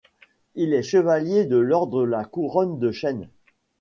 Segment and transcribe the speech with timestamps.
[0.55, 3.29] Il est chevalier de l'Ordre de la Couronne de chêne.